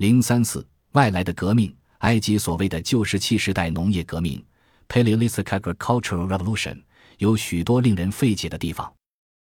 [0.00, 4.42] 零三四外来的革命，埃及所谓的旧石器时代农业革命
[4.88, 6.82] （Paleolithic Agricultural Revolution）
[7.18, 8.90] 有许多令人费解的地方。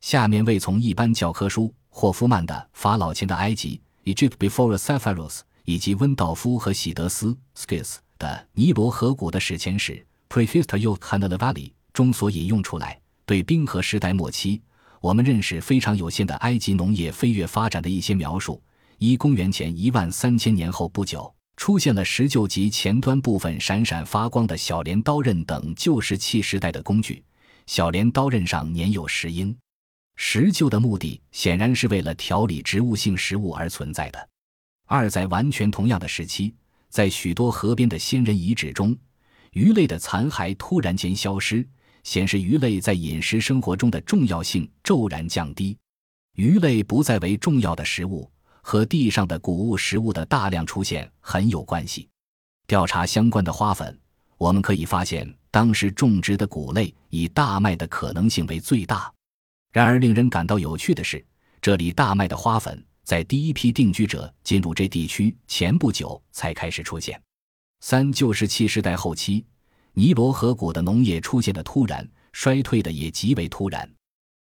[0.00, 3.78] 下面为从一般教科书霍夫曼的《法老前的埃及》
[4.10, 10.02] （Egypt Before the Pharaohs） 以及温道夫和喜德斯 （Skis） 的《尼罗河谷的史前史》
[10.34, 14.62] （Prehistory of the Nile Valley） 中所引用出来，对冰河时代末期。
[15.02, 18.62] 我们认识非常有限的埃及农业飞跃发展的一些描述：
[19.00, 27.22] 一、公元前一万三千年后不久，出现了石臼及前端部分闪闪发光的小镰刀刃等旧石器时代的工具。
[27.66, 29.56] 小镰刀刃上粘有石英。
[30.16, 34.28] 石臼的目的显然是为了调理植物性食物而存在的。
[34.86, 36.52] 二、在完全同样的时期，
[36.88, 38.96] 在许多河边的先人遗址中，
[39.52, 41.64] 鱼类的残骸突然间消失。
[42.02, 45.76] 显示鱼类在饮食生活中的重要性骤然降低，
[46.34, 48.28] 鱼类不再为重要的食物，
[48.62, 52.08] 和地上的谷物食物的大量出现很有关系。
[52.66, 53.98] 调查相关的花粉，
[54.36, 59.12] 我们可以发现，当时种植的谷类以大麦的可能性为最大。
[59.72, 61.24] 然而，令人感到有趣的是，
[61.60, 67.20] 这里大麦的花粉在第一批定居者进入这地区前不久才开始出现。
[67.80, 69.44] 三旧石器时代后期。
[69.94, 73.90] 尼罗河谷的农业出现的突然，衰退的也极为突然。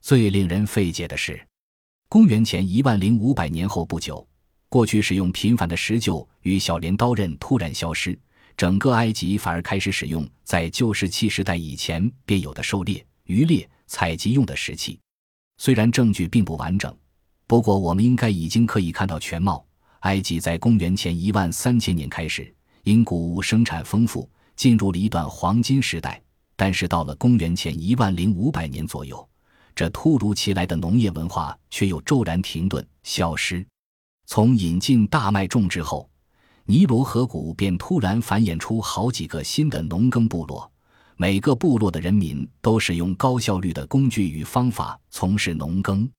[0.00, 1.40] 最令人费解的是，
[2.08, 4.24] 公元前一万零五百年后不久，
[4.68, 8.16] 过去使用频繁的石臼与小镰刀刃突然消失，
[8.56, 14.96] 整个埃及反而开始使用在旧石器时代以前便有的狩猎、渔猎、采集用的石器。
[15.58, 16.96] 虽然证据并不完整，
[17.48, 19.66] 不过我们应该已经可以看到全貌。
[20.00, 24.28] 埃及在公元前一万三千年开始，因谷物生产丰富。
[24.54, 26.22] 进入了一段黄金时代，
[26.54, 29.28] 但是到了公元前一万零五百年左右，
[29.76, 33.64] 这突如其来的农业文化却又骤然停顿消失。
[34.26, 36.10] 从引进大麦种植后，
[36.64, 40.68] 尼罗河谷便突然繁衍出好几个新的农耕部落，
[41.16, 46.10] 每个部落的人民都使用高效率的工具与方法从事农耕。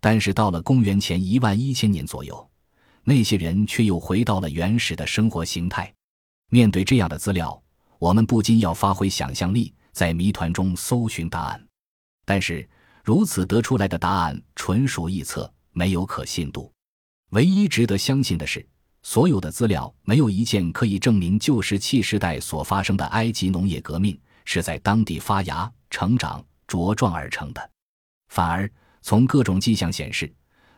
[0.00, 2.46] 但是到了公元前一万一千年左右，
[3.04, 5.90] 那些人却又回到了原始的生活形态。
[6.50, 7.62] 面对这样的资料。
[7.98, 11.66] 我们不禁要发挥想象力，在谜团中搜寻答案。
[12.26, 12.68] 但是，
[13.06, 16.72] 如此得出来的答案纯属臆测，没有可信度。
[17.30, 18.66] 唯一值得相信的是，
[19.04, 27.70] 所有的资料没有一件可以证明旧石器时代所发生的埃及农业革命是在当地发芽、成长、茁壮而成的。
[28.26, 28.68] 反而，
[29.02, 30.28] 从各种迹象显示，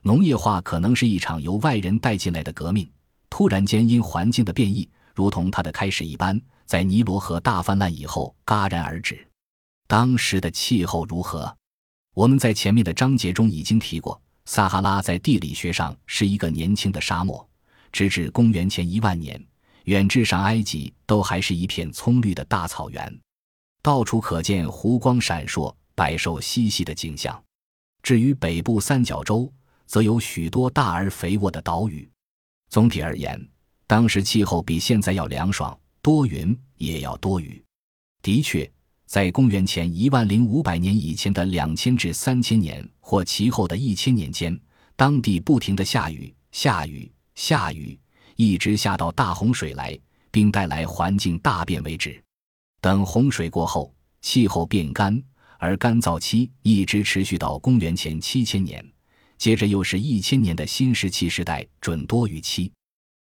[0.03, 2.87] 农业化可能是一场由外人带进来的革命，
[3.31, 6.39] 突然间因环境的变异，如同它的开始一般。
[6.67, 9.27] 在尼罗河大泛滥以后戛然而止。
[9.87, 11.57] 当时的气候如何？
[12.19, 17.49] 我们在前面的章节中已经提过，撒哈拉在地理学上是一个年轻的沙漠。
[17.93, 19.41] 直至公元前一万年，
[19.85, 23.21] 远至上埃及都还是一片葱绿的大草原，
[23.83, 27.41] 到处可见湖光闪烁、百兽嬉戏的景象。
[28.03, 29.49] 至于北部三角洲，
[29.87, 32.11] 则有许多大而肥沃的岛屿。
[32.69, 33.41] 总体而言，
[33.87, 35.79] 当时气候比现在要凉爽。
[36.03, 37.63] 多云也要多雨。
[38.23, 38.69] 的确，
[39.09, 44.61] 在公元前一万零五百年以前的两千至三千年，或其后的一千年间，
[44.97, 47.99] 当地不停的下雨、下雨、下雨，
[48.37, 49.99] 一直下到大洪水来，
[50.31, 52.23] 并带来环境大变为止。
[52.83, 55.19] 等洪水过后，气候变干，
[55.57, 58.85] 而干燥期一直持续到公元前七千年，
[59.39, 62.71] 接着又是一千年的新石器时代准多雨期，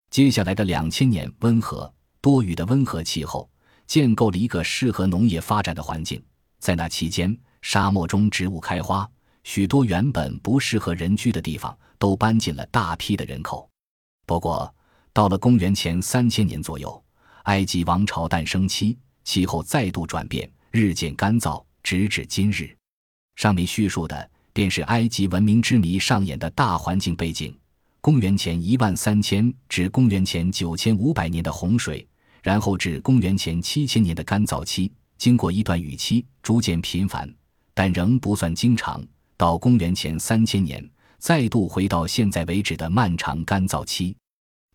[0.10, 1.94] 接下来的两千年温和。
[2.20, 3.50] 多雨的温和气候
[3.88, 6.22] 建构了一个适合农业发展的环境。
[6.60, 9.10] 在那期间，沙漠中植物开花，
[9.44, 13.70] 许多原本不适合人居的地方都搬进了大批的人口。
[14.26, 14.74] 不过，
[15.14, 17.02] 到了公元前三千年左右，
[17.44, 22.76] 埃及王朝诞生期，气候再度转变，日渐干燥，直至今日。
[23.36, 27.58] 上面叙述的便是埃及文明之谜上演的大环境背景：
[28.02, 32.06] 公元前一万三千至公元前九千五百年的洪水。
[32.48, 37.30] 然后至公元前七千年的干燥期，经过一段雨期，逐渐频繁，
[37.74, 39.06] 但仍不算经常。
[39.36, 44.16] 到公元前三千年，再度回到现在为止的漫长干燥期。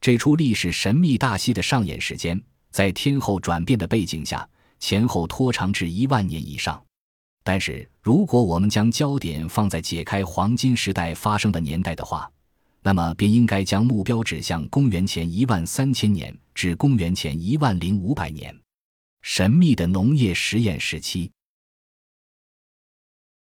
[0.02, 2.38] 这出历史神秘大戏的上演时间，
[2.70, 4.46] 在天候转变的背景下，
[4.78, 6.78] 前后拖长至一万年以上。
[7.42, 12.30] 但是，如果我们将焦点放在解开黄金时代发生的年代的话，
[12.84, 18.54] 那么便应该将目标指向公元前一万三千年至公元前一万零五百年，
[19.22, 21.30] 神秘的农业实验时期。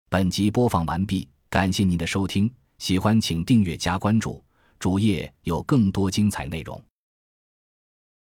[0.09, 4.44] 本集播放完毕，感谢您的收听，喜欢请订阅加关注，
[4.77, 6.83] 主页有更多精彩内容。